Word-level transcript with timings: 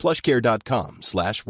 plushcare.com 0.00 0.96
slash. 1.02 1.44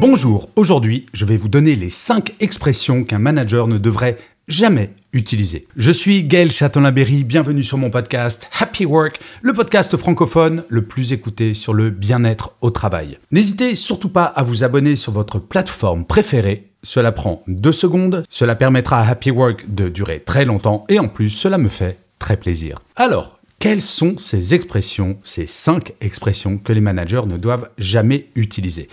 Bonjour, 0.00 0.48
aujourd'hui 0.56 1.04
je 1.12 1.26
vais 1.26 1.36
vous 1.36 1.48
donner 1.48 1.76
les 1.76 1.90
5 1.90 2.34
expressions 2.40 3.04
qu'un 3.04 3.18
manager 3.18 3.68
ne 3.68 3.76
devrait 3.76 4.16
jamais 4.48 4.94
utiliser. 5.12 5.68
Je 5.76 5.92
suis 5.92 6.22
Gaël 6.22 6.50
Châtelain-Berry, 6.50 7.24
bienvenue 7.24 7.62
sur 7.62 7.76
mon 7.76 7.90
podcast 7.90 8.48
Happy 8.58 8.86
Work, 8.86 9.20
le 9.42 9.52
podcast 9.52 9.98
francophone 9.98 10.64
le 10.68 10.86
plus 10.86 11.12
écouté 11.12 11.52
sur 11.52 11.74
le 11.74 11.90
bien-être 11.90 12.54
au 12.62 12.70
travail. 12.70 13.18
N'hésitez 13.32 13.74
surtout 13.74 14.08
pas 14.08 14.24
à 14.24 14.42
vous 14.42 14.64
abonner 14.64 14.96
sur 14.96 15.12
votre 15.12 15.38
plateforme 15.38 16.06
préférée 16.06 16.70
cela 16.84 17.12
prend 17.12 17.44
deux 17.46 17.72
secondes, 17.72 18.24
cela 18.28 18.56
permettra 18.56 18.98
à 18.98 19.08
Happy 19.08 19.30
Work 19.30 19.72
de 19.72 19.88
durer 19.88 20.20
très 20.20 20.44
longtemps 20.44 20.84
et 20.88 20.98
en 20.98 21.06
plus 21.06 21.28
cela 21.28 21.58
me 21.58 21.68
fait 21.68 21.98
très 22.18 22.36
plaisir. 22.36 22.78
Alors, 22.96 23.38
quelles 23.62 23.80
sont 23.80 24.18
ces 24.18 24.54
expressions, 24.54 25.18
ces 25.22 25.46
cinq 25.46 25.92
expressions 26.00 26.58
que 26.58 26.72
les 26.72 26.80
managers 26.80 27.22
ne 27.28 27.36
doivent 27.36 27.70
jamais 27.78 28.26
utiliser? 28.34 28.88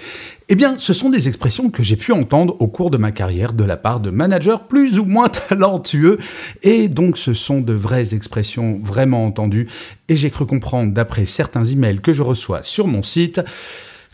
Eh 0.47 0.53
bien, 0.53 0.77
ce 0.77 0.93
sont 0.93 1.09
des 1.09 1.27
expressions 1.27 1.71
que 1.71 1.81
j'ai 1.81 1.95
pu 1.95 2.11
entendre 2.11 2.55
au 2.59 2.67
cours 2.67 2.91
de 2.91 2.97
ma 2.97 3.11
carrière 3.11 3.53
de 3.53 3.63
la 3.63 3.77
part 3.77 3.99
de 3.99 4.11
managers 4.11 4.57
plus 4.69 4.99
ou 4.99 5.05
moins 5.05 5.27
talentueux, 5.49 6.19
et 6.61 6.87
donc 6.87 7.17
ce 7.17 7.33
sont 7.33 7.61
de 7.61 7.73
vraies 7.73 8.13
expressions 8.13 8.79
vraiment 8.83 9.25
entendues, 9.25 9.67
et 10.07 10.15
j'ai 10.15 10.29
cru 10.29 10.45
comprendre 10.45 10.93
d'après 10.93 11.25
certains 11.25 11.65
emails 11.65 11.99
que 11.99 12.13
je 12.13 12.21
reçois 12.21 12.61
sur 12.61 12.85
mon 12.85 13.01
site 13.01 13.41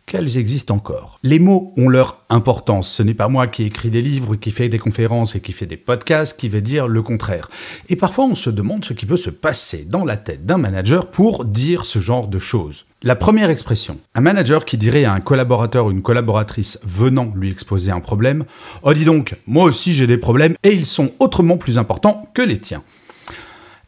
qu'elles 0.05 0.37
existent 0.37 0.75
encore. 0.75 1.19
Les 1.23 1.39
mots 1.39 1.73
ont 1.77 1.89
leur 1.89 2.21
importance. 2.29 2.91
Ce 2.91 3.03
n'est 3.03 3.13
pas 3.13 3.27
moi 3.27 3.47
qui 3.47 3.63
écris 3.63 3.89
des 3.89 4.01
livres, 4.01 4.35
qui 4.35 4.51
fais 4.51 4.69
des 4.69 4.79
conférences 4.79 5.35
et 5.35 5.41
qui 5.41 5.51
fais 5.51 5.65
des 5.65 5.77
podcasts 5.77 6.39
qui 6.39 6.47
vais 6.47 6.61
dire 6.61 6.87
le 6.87 7.01
contraire. 7.01 7.49
Et 7.89 7.95
parfois 7.95 8.25
on 8.25 8.35
se 8.35 8.49
demande 8.49 8.85
ce 8.85 8.93
qui 8.93 9.05
peut 9.05 9.17
se 9.17 9.29
passer 9.29 9.85
dans 9.89 10.05
la 10.05 10.17
tête 10.17 10.45
d'un 10.45 10.57
manager 10.57 11.09
pour 11.09 11.45
dire 11.45 11.85
ce 11.85 11.99
genre 11.99 12.27
de 12.27 12.39
choses. 12.39 12.85
La 13.01 13.15
première 13.15 13.49
expression, 13.49 13.99
un 14.15 14.21
manager 14.21 14.65
qui 14.65 14.77
dirait 14.77 15.05
à 15.05 15.13
un 15.13 15.19
collaborateur 15.19 15.87
ou 15.87 15.91
une 15.91 16.01
collaboratrice 16.01 16.79
venant 16.83 17.31
lui 17.35 17.51
exposer 17.51 17.91
un 17.91 17.99
problème 17.99 18.45
Oh 18.83 18.93
dis 18.93 19.05
donc, 19.05 19.35
moi 19.47 19.65
aussi 19.65 19.93
j'ai 19.93 20.07
des 20.07 20.17
problèmes 20.17 20.55
et 20.63 20.73
ils 20.73 20.85
sont 20.85 21.11
autrement 21.19 21.57
plus 21.57 21.77
importants 21.77 22.29
que 22.33 22.41
les 22.41 22.59
tiens. 22.59 22.83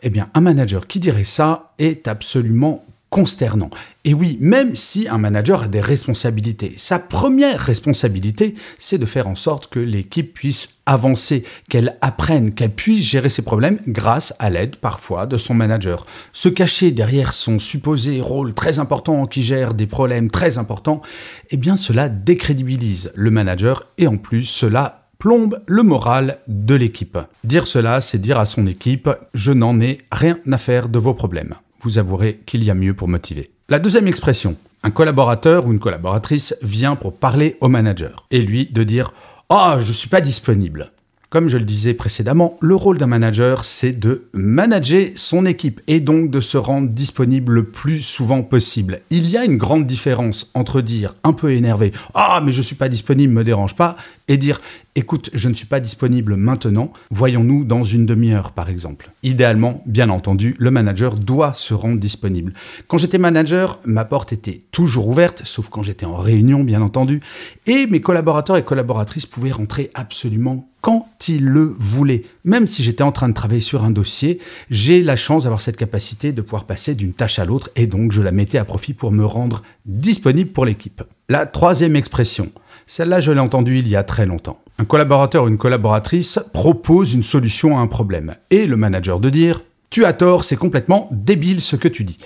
Eh 0.04 0.10
bien, 0.10 0.30
un 0.36 0.42
manager 0.42 0.86
qui 0.86 1.00
dirait 1.00 1.24
ça 1.24 1.74
est 1.80 2.08
absolument 2.08 2.86
consternant. 3.18 3.72
Et 4.06 4.14
oui, 4.14 4.38
même 4.40 4.76
si 4.76 5.08
un 5.08 5.18
manager 5.18 5.64
a 5.64 5.68
des 5.68 5.82
responsabilités, 5.82 6.76
sa 6.78 7.00
première 7.00 7.60
responsabilité, 7.60 8.54
c'est 8.78 9.00
de 9.00 9.08
faire 9.08 9.28
en 9.28 9.34
sorte 9.34 9.72
que 9.72 9.80
l'équipe 9.80 10.36
puisse 10.36 10.76
avancer, 10.86 11.44
qu'elle 11.68 11.98
apprenne, 12.02 12.54
qu'elle 12.54 12.76
puisse 12.76 13.04
gérer 13.04 13.30
ses 13.30 13.42
problèmes 13.42 13.80
grâce 13.88 14.36
à 14.38 14.52
l'aide 14.52 14.76
parfois 14.76 15.26
de 15.26 15.40
son 15.40 15.56
manager. 15.56 16.06
Se 16.32 16.48
cacher 16.48 16.92
derrière 16.92 17.34
son 17.34 17.58
supposé 17.58 18.22
rôle 18.22 18.54
très 18.54 18.78
important 18.78 19.26
qui 19.26 19.42
gère 19.42 19.74
des 19.74 19.88
problèmes 19.88 20.30
très 20.30 20.60
importants, 20.60 21.02
eh 21.50 21.58
bien 21.58 21.76
cela 21.76 22.10
décrédibilise 22.10 23.12
le 23.16 23.32
manager 23.32 23.88
et 23.98 24.06
en 24.06 24.18
plus 24.18 24.44
cela 24.44 25.10
plombe 25.18 25.60
le 25.66 25.82
moral 25.82 26.38
de 26.48 26.76
l'équipe. 26.76 27.18
Dire 27.44 27.66
cela, 27.66 28.00
c'est 28.00 28.22
dire 28.22 28.38
à 28.38 28.46
son 28.46 28.68
équipe, 28.68 29.10
je 29.34 29.54
n'en 29.54 29.82
ai 29.82 30.02
rien 30.12 30.38
à 30.52 30.60
faire 30.60 30.88
de 30.88 31.00
vos 31.00 31.16
problèmes 31.16 31.56
vous 31.88 31.98
avouerez 31.98 32.42
qu'il 32.46 32.66
y 32.66 32.70
a 32.70 32.74
mieux 32.74 32.94
pour 32.94 33.08
motiver. 33.08 33.50
La 33.70 33.80
deuxième 33.80 34.10
expression, 34.10 34.58
un 34.84 34.92
collaborateur 34.92 35.66
ou 35.66 35.72
une 35.72 35.80
collaboratrice 35.80 36.54
vient 36.62 36.98
pour 36.98 37.16
parler 37.16 37.56
au 37.62 37.70
manager 37.70 38.26
et 38.30 38.42
lui 38.42 38.66
de 38.66 38.84
dire 38.84 39.14
oh, 39.50 39.76
je 39.80 39.94
suis 39.94 40.10
pas 40.10 40.20
disponible. 40.20 40.92
Comme 41.30 41.50
je 41.50 41.58
le 41.58 41.66
disais 41.66 41.94
précédemment, 41.94 42.56
le 42.62 42.74
rôle 42.74 42.98
d'un 42.98 43.08
manager, 43.08 43.66
c'est 43.66 43.92
de 43.92 44.30
manager 44.32 45.10
son 45.16 45.46
équipe 45.46 45.82
et 45.88 46.00
donc 46.00 46.32
de 46.32 46.40
se 46.40 46.58
rendre 46.58 46.88
disponible 46.88 47.52
le 47.52 47.64
plus 47.66 48.02
souvent 48.02 48.44
possible. 48.44 49.02
Il 49.10 49.30
y 49.30 49.36
a 49.36 49.44
une 49.44 49.58
grande 49.58 49.86
différence 49.86 50.50
entre 50.54 50.80
dire 50.80 51.16
un 51.26 51.34
peu 51.34 51.52
énervé 51.52 51.92
Ah, 52.14 52.42
mais 52.42 52.54
je 52.54 52.62
suis 52.62 52.78
pas 52.78 52.88
disponible, 52.88 53.34
me 53.34 53.44
dérange 53.44 53.76
pas, 53.76 53.98
et 54.30 54.38
dire 54.38 54.62
écoute, 54.96 55.30
je 55.34 55.50
ne 55.50 55.54
suis 55.54 55.66
pas 55.66 55.82
disponible 55.82 56.38
maintenant, 56.38 56.94
voyons-nous 57.12 57.66
dans 57.66 57.84
une 57.84 58.06
demi-heure 58.06 58.54
par 58.54 58.70
exemple. 58.70 59.12
Idéalement, 59.22 59.84
bien 59.86 60.10
entendu, 60.10 60.56
le 60.60 60.72
manager 60.72 61.16
doit 61.18 61.54
se 61.54 61.74
rendre 61.74 62.00
disponible. 62.00 62.54
Quand 62.88 62.98
j'étais 62.98 63.18
manager, 63.18 63.80
ma 63.84 64.06
porte 64.06 64.32
était 64.32 64.60
toujours 64.72 65.10
ouverte, 65.10 65.42
sauf 65.44 65.68
quand 65.68 65.84
j'étais 65.84 66.06
en 66.06 66.16
réunion 66.16 66.64
bien 66.64 66.82
entendu, 66.82 67.22
et 67.66 67.86
mes 67.86 68.00
collaborateurs 68.00 68.56
et 68.56 68.64
collaboratrices 68.64 69.26
pouvaient 69.26 69.52
rentrer 69.52 69.92
absolument 69.94 70.70
quand 70.88 71.28
ils 71.28 71.44
le 71.44 71.76
voulaient. 71.78 72.24
Même 72.46 72.66
si 72.66 72.82
j'étais 72.82 73.04
en 73.04 73.12
train 73.12 73.28
de 73.28 73.34
travailler 73.34 73.60
sur 73.60 73.84
un 73.84 73.92
dossier, 73.92 74.40
j'ai 74.70 75.04
la 75.04 75.18
chance 75.18 75.44
d'avoir 75.44 75.60
cette 75.60 75.76
capacité 75.76 76.32
de 76.32 76.42
pouvoir 76.42 76.64
passer 76.64 76.96
d'une 76.96 77.12
tâche 77.12 77.40
à 77.40 77.44
l'autre 77.44 77.70
et 77.76 77.88
donc 77.88 78.14
je 78.14 78.22
la 78.22 78.32
mettais 78.32 78.58
à 78.58 78.64
profit 78.64 78.94
pour 78.94 79.12
me 79.12 79.26
rendre 79.26 79.64
disponible 79.86 80.52
pour 80.52 80.64
l'équipe. 80.64 81.04
La 81.28 81.46
troisième 81.46 81.98
expression, 81.98 82.54
celle-là, 82.86 83.20
je 83.20 83.34
l'ai 83.34 83.42
entendue 83.42 83.80
il 83.80 83.90
y 83.90 83.98
a 83.98 84.04
très 84.06 84.26
longtemps. 84.26 84.62
Un 84.80 84.86
collaborateur 84.86 85.44
ou 85.44 85.48
une 85.50 85.58
collaboratrice 85.58 86.40
propose 86.54 87.14
une 87.14 87.24
solution 87.24 87.78
à 87.78 87.82
un 87.82 87.88
problème. 87.88 88.36
Et 88.50 88.66
le 88.66 88.78
manager 88.78 89.20
de 89.20 89.30
dire 89.30 89.64
Tu 89.90 90.06
as 90.06 90.14
tort, 90.14 90.46
c'est 90.46 90.56
complètement 90.56 91.10
débile 91.12 91.60
ce 91.60 91.76
que 91.76 91.90
tu 91.90 92.06
dis. 92.06 92.20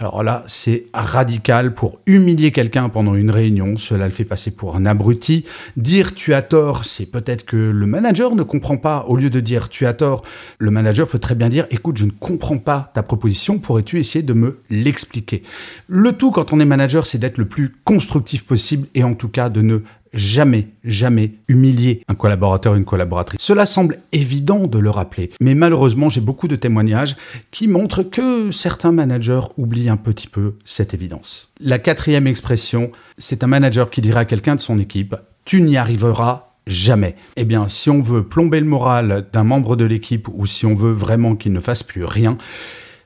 Alors 0.00 0.22
là, 0.22 0.44
c'est 0.46 0.86
radical 0.94 1.74
pour 1.74 2.00
humilier 2.06 2.52
quelqu'un 2.52 2.88
pendant 2.88 3.14
une 3.14 3.30
réunion, 3.30 3.76
cela 3.76 4.06
le 4.06 4.12
fait 4.12 4.24
passer 4.24 4.50
pour 4.50 4.74
un 4.74 4.86
abruti. 4.86 5.44
Dire 5.76 6.14
tu 6.14 6.32
as 6.32 6.40
tort, 6.40 6.86
c'est 6.86 7.04
peut-être 7.04 7.44
que 7.44 7.58
le 7.58 7.84
manager 7.84 8.34
ne 8.34 8.42
comprend 8.42 8.78
pas. 8.78 9.04
Au 9.08 9.16
lieu 9.16 9.28
de 9.28 9.40
dire 9.40 9.68
tu 9.68 9.84
as 9.84 9.92
tort, 9.92 10.22
le 10.58 10.70
manager 10.70 11.06
peut 11.06 11.18
très 11.18 11.34
bien 11.34 11.50
dire 11.50 11.66
écoute, 11.70 11.98
je 11.98 12.06
ne 12.06 12.12
comprends 12.12 12.56
pas 12.56 12.90
ta 12.94 13.02
proposition, 13.02 13.58
pourrais-tu 13.58 13.98
essayer 13.98 14.22
de 14.22 14.32
me 14.32 14.60
l'expliquer? 14.70 15.42
Le 15.86 16.14
tout 16.14 16.30
quand 16.30 16.54
on 16.54 16.60
est 16.60 16.64
manager, 16.64 17.04
c'est 17.04 17.18
d'être 17.18 17.36
le 17.36 17.44
plus 17.46 17.76
constructif 17.84 18.46
possible 18.46 18.88
et 18.94 19.04
en 19.04 19.12
tout 19.12 19.28
cas 19.28 19.50
de 19.50 19.60
ne 19.60 19.80
jamais, 20.12 20.68
jamais 20.84 21.34
humilier 21.48 22.02
un 22.08 22.14
collaborateur 22.14 22.72
ou 22.74 22.76
une 22.76 22.84
collaboratrice. 22.84 23.40
Cela 23.40 23.66
semble 23.66 23.98
évident 24.12 24.66
de 24.66 24.78
le 24.78 24.90
rappeler, 24.90 25.30
mais 25.40 25.54
malheureusement 25.54 26.08
j'ai 26.08 26.20
beaucoup 26.20 26.48
de 26.48 26.56
témoignages 26.56 27.16
qui 27.50 27.68
montrent 27.68 28.02
que 28.02 28.50
certains 28.50 28.92
managers 28.92 29.42
oublient 29.56 29.88
un 29.88 29.96
petit 29.96 30.26
peu 30.26 30.54
cette 30.64 30.94
évidence. 30.94 31.52
La 31.60 31.78
quatrième 31.78 32.26
expression, 32.26 32.90
c'est 33.18 33.44
un 33.44 33.48
manager 33.48 33.90
qui 33.90 34.00
dira 34.00 34.20
à 34.20 34.24
quelqu'un 34.24 34.54
de 34.56 34.60
son 34.60 34.78
équipe, 34.78 35.16
tu 35.44 35.62
n'y 35.62 35.76
arriveras 35.76 36.50
jamais. 36.66 37.16
Eh 37.36 37.44
bien, 37.44 37.68
si 37.68 37.90
on 37.90 38.02
veut 38.02 38.22
plomber 38.22 38.60
le 38.60 38.66
moral 38.66 39.26
d'un 39.32 39.44
membre 39.44 39.76
de 39.76 39.84
l'équipe 39.84 40.28
ou 40.32 40.46
si 40.46 40.66
on 40.66 40.74
veut 40.74 40.92
vraiment 40.92 41.36
qu'il 41.36 41.52
ne 41.52 41.60
fasse 41.60 41.82
plus 41.82 42.04
rien, 42.04 42.36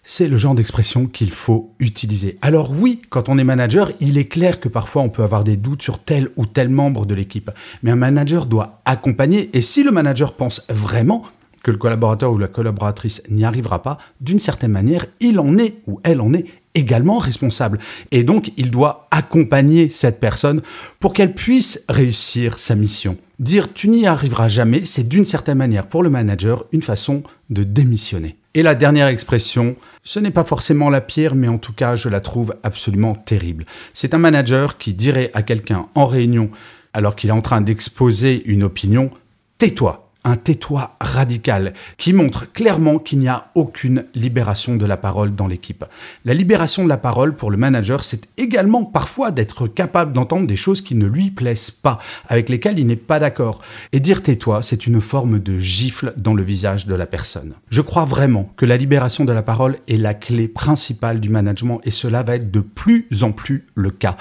c'est 0.06 0.28
le 0.28 0.36
genre 0.36 0.54
d'expression 0.54 1.06
qu'il 1.06 1.30
faut 1.30 1.74
utiliser. 1.80 2.38
Alors 2.42 2.70
oui, 2.70 3.00
quand 3.08 3.30
on 3.30 3.38
est 3.38 3.44
manager, 3.44 3.90
il 4.00 4.18
est 4.18 4.26
clair 4.26 4.60
que 4.60 4.68
parfois 4.68 5.02
on 5.02 5.08
peut 5.08 5.22
avoir 5.22 5.44
des 5.44 5.56
doutes 5.56 5.82
sur 5.82 5.98
tel 5.98 6.28
ou 6.36 6.44
tel 6.44 6.68
membre 6.68 7.06
de 7.06 7.14
l'équipe. 7.14 7.50
Mais 7.82 7.90
un 7.90 7.96
manager 7.96 8.44
doit 8.44 8.82
accompagner, 8.84 9.50
et 9.54 9.62
si 9.62 9.82
le 9.82 9.90
manager 9.90 10.34
pense 10.34 10.62
vraiment 10.68 11.24
que 11.62 11.70
le 11.70 11.78
collaborateur 11.78 12.30
ou 12.30 12.38
la 12.38 12.48
collaboratrice 12.48 13.22
n'y 13.30 13.46
arrivera 13.46 13.80
pas, 13.80 13.96
d'une 14.20 14.40
certaine 14.40 14.72
manière, 14.72 15.06
il 15.20 15.40
en 15.40 15.56
est 15.56 15.76
ou 15.86 15.98
elle 16.04 16.20
en 16.20 16.34
est 16.34 16.44
également 16.74 17.16
responsable. 17.16 17.78
Et 18.10 18.24
donc, 18.24 18.52
il 18.58 18.70
doit 18.70 19.08
accompagner 19.10 19.88
cette 19.88 20.20
personne 20.20 20.60
pour 21.00 21.14
qu'elle 21.14 21.32
puisse 21.32 21.82
réussir 21.88 22.58
sa 22.58 22.74
mission. 22.74 23.16
Dire 23.38 23.72
tu 23.72 23.88
n'y 23.88 24.06
arriveras 24.06 24.48
jamais, 24.48 24.84
c'est 24.84 25.08
d'une 25.08 25.24
certaine 25.24 25.58
manière 25.58 25.86
pour 25.86 26.02
le 26.02 26.10
manager 26.10 26.66
une 26.72 26.82
façon 26.82 27.22
de 27.48 27.64
démissionner. 27.64 28.36
Et 28.56 28.62
la 28.62 28.76
dernière 28.76 29.08
expression, 29.08 29.74
ce 30.04 30.20
n'est 30.20 30.30
pas 30.30 30.44
forcément 30.44 30.88
la 30.88 31.00
pire, 31.00 31.34
mais 31.34 31.48
en 31.48 31.58
tout 31.58 31.72
cas, 31.72 31.96
je 31.96 32.08
la 32.08 32.20
trouve 32.20 32.54
absolument 32.62 33.16
terrible. 33.16 33.66
C'est 33.92 34.14
un 34.14 34.18
manager 34.18 34.78
qui 34.78 34.92
dirait 34.92 35.32
à 35.34 35.42
quelqu'un 35.42 35.88
en 35.96 36.06
réunion, 36.06 36.50
alors 36.92 37.16
qu'il 37.16 37.30
est 37.30 37.32
en 37.32 37.40
train 37.40 37.60
d'exposer 37.60 38.44
une 38.44 38.62
opinion, 38.62 39.10
tais-toi. 39.58 40.03
Un 40.24 40.36
tais-toi 40.36 40.96
radical 41.00 41.74
qui 41.98 42.12
montre 42.12 42.50
clairement 42.50 42.98
qu'il 42.98 43.18
n'y 43.18 43.28
a 43.28 43.50
aucune 43.54 44.06
libération 44.14 44.76
de 44.76 44.86
la 44.86 44.96
parole 44.96 45.34
dans 45.34 45.46
l'équipe. 45.46 45.84
La 46.24 46.34
libération 46.34 46.82
de 46.82 46.88
la 46.88 46.96
parole 46.96 47.36
pour 47.36 47.50
le 47.50 47.56
manager, 47.56 48.04
c'est 48.04 48.28
également 48.38 48.84
parfois 48.84 49.30
d'être 49.30 49.66
capable 49.66 50.12
d'entendre 50.12 50.46
des 50.46 50.56
choses 50.56 50.80
qui 50.80 50.94
ne 50.94 51.06
lui 51.06 51.30
plaisent 51.30 51.70
pas, 51.70 51.98
avec 52.28 52.48
lesquelles 52.48 52.78
il 52.78 52.86
n'est 52.86 52.96
pas 52.96 53.20
d'accord. 53.20 53.60
Et 53.92 54.00
dire 54.00 54.22
tais-toi, 54.22 54.62
c'est 54.62 54.86
une 54.86 55.00
forme 55.00 55.38
de 55.38 55.58
gifle 55.58 56.14
dans 56.16 56.34
le 56.34 56.42
visage 56.42 56.86
de 56.86 56.94
la 56.94 57.06
personne. 57.06 57.54
Je 57.70 57.82
crois 57.82 58.04
vraiment 58.04 58.50
que 58.56 58.66
la 58.66 58.76
libération 58.76 59.24
de 59.24 59.32
la 59.32 59.42
parole 59.42 59.76
est 59.88 59.96
la 59.96 60.14
clé 60.14 60.48
principale 60.48 61.20
du 61.20 61.28
management 61.28 61.80
et 61.84 61.90
cela 61.90 62.22
va 62.22 62.36
être 62.36 62.50
de 62.50 62.60
plus 62.60 63.06
en 63.22 63.32
plus 63.32 63.66
le 63.74 63.90
cas. 63.90 64.16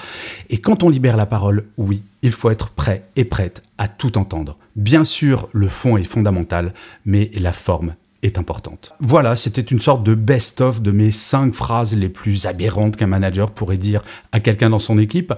Et 0.50 0.58
quand 0.58 0.82
on 0.82 0.90
libère 0.90 1.16
la 1.16 1.26
parole, 1.26 1.64
oui, 1.78 2.02
il 2.22 2.32
faut 2.32 2.50
être 2.50 2.70
prêt 2.70 3.04
et 3.16 3.24
prête 3.24 3.62
à 3.78 3.88
tout 3.88 4.18
entendre. 4.18 4.58
Bien 4.76 5.04
sûr, 5.04 5.48
le 5.52 5.68
fond 5.68 5.96
est 5.96 6.04
fondamental, 6.04 6.74
mais 7.04 7.30
la 7.34 7.52
forme 7.52 7.94
est 8.22 8.38
importante. 8.38 8.94
Voilà, 9.00 9.36
c'était 9.36 9.60
une 9.60 9.80
sorte 9.80 10.02
de 10.02 10.14
best-of 10.14 10.80
de 10.80 10.90
mes 10.90 11.10
cinq 11.10 11.54
phrases 11.54 11.94
les 11.94 12.08
plus 12.08 12.46
aberrantes 12.46 12.96
qu'un 12.96 13.06
manager 13.06 13.50
pourrait 13.50 13.76
dire 13.76 14.02
à 14.32 14.40
quelqu'un 14.40 14.70
dans 14.70 14.78
son 14.78 14.98
équipe. 14.98 15.34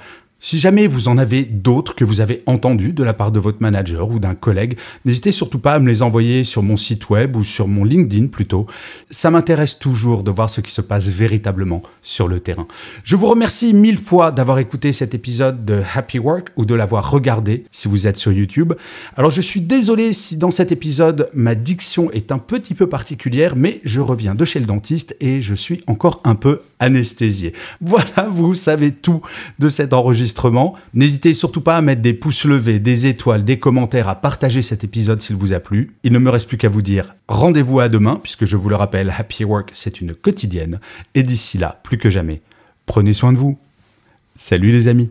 Si 0.48 0.60
jamais 0.60 0.86
vous 0.86 1.08
en 1.08 1.18
avez 1.18 1.42
d'autres 1.42 1.96
que 1.96 2.04
vous 2.04 2.20
avez 2.20 2.44
entendus 2.46 2.92
de 2.92 3.02
la 3.02 3.14
part 3.14 3.32
de 3.32 3.40
votre 3.40 3.60
manager 3.60 4.08
ou 4.08 4.20
d'un 4.20 4.36
collègue, 4.36 4.78
n'hésitez 5.04 5.32
surtout 5.32 5.58
pas 5.58 5.72
à 5.72 5.80
me 5.80 5.88
les 5.88 6.02
envoyer 6.02 6.44
sur 6.44 6.62
mon 6.62 6.76
site 6.76 7.10
web 7.10 7.34
ou 7.34 7.42
sur 7.42 7.66
mon 7.66 7.82
LinkedIn 7.82 8.28
plutôt. 8.28 8.68
Ça 9.10 9.32
m'intéresse 9.32 9.80
toujours 9.80 10.22
de 10.22 10.30
voir 10.30 10.48
ce 10.48 10.60
qui 10.60 10.70
se 10.70 10.82
passe 10.82 11.08
véritablement 11.08 11.82
sur 12.00 12.28
le 12.28 12.38
terrain. 12.38 12.68
Je 13.02 13.16
vous 13.16 13.26
remercie 13.26 13.74
mille 13.74 13.98
fois 13.98 14.30
d'avoir 14.30 14.60
écouté 14.60 14.92
cet 14.92 15.16
épisode 15.16 15.64
de 15.64 15.82
Happy 15.96 16.20
Work 16.20 16.50
ou 16.54 16.64
de 16.64 16.76
l'avoir 16.76 17.10
regardé 17.10 17.64
si 17.72 17.88
vous 17.88 18.06
êtes 18.06 18.16
sur 18.16 18.30
YouTube. 18.30 18.72
Alors 19.16 19.32
je 19.32 19.40
suis 19.40 19.60
désolé 19.60 20.12
si 20.12 20.36
dans 20.36 20.52
cet 20.52 20.70
épisode 20.70 21.28
ma 21.34 21.56
diction 21.56 22.08
est 22.12 22.30
un 22.30 22.38
petit 22.38 22.74
peu 22.74 22.88
particulière, 22.88 23.56
mais 23.56 23.80
je 23.82 24.00
reviens 24.00 24.36
de 24.36 24.44
chez 24.44 24.60
le 24.60 24.66
dentiste 24.66 25.16
et 25.18 25.40
je 25.40 25.56
suis 25.56 25.82
encore 25.88 26.20
un 26.22 26.36
peu 26.36 26.60
anesthésié. 26.78 27.52
Voilà, 27.80 28.28
vous 28.30 28.54
savez 28.54 28.92
tout 28.92 29.22
de 29.58 29.68
cet 29.68 29.92
enregistrement. 29.92 30.74
N'hésitez 30.94 31.32
surtout 31.32 31.60
pas 31.60 31.76
à 31.76 31.80
mettre 31.80 32.02
des 32.02 32.14
pouces 32.14 32.44
levés, 32.44 32.78
des 32.78 33.06
étoiles, 33.06 33.44
des 33.44 33.58
commentaires, 33.58 34.08
à 34.08 34.14
partager 34.14 34.62
cet 34.62 34.84
épisode 34.84 35.20
s'il 35.20 35.36
vous 35.36 35.52
a 35.52 35.60
plu. 35.60 35.94
Il 36.02 36.12
ne 36.12 36.18
me 36.18 36.30
reste 36.30 36.48
plus 36.48 36.58
qu'à 36.58 36.68
vous 36.68 36.82
dire 36.82 37.14
rendez-vous 37.28 37.80
à 37.80 37.88
demain, 37.88 38.20
puisque 38.22 38.44
je 38.44 38.56
vous 38.56 38.68
le 38.68 38.76
rappelle, 38.76 39.12
Happy 39.16 39.44
Work, 39.44 39.70
c'est 39.72 40.00
une 40.00 40.14
quotidienne. 40.14 40.80
Et 41.14 41.22
d'ici 41.22 41.58
là, 41.58 41.80
plus 41.82 41.98
que 41.98 42.10
jamais, 42.10 42.42
prenez 42.86 43.12
soin 43.12 43.32
de 43.32 43.38
vous. 43.38 43.58
Salut 44.36 44.70
les 44.70 44.88
amis. 44.88 45.10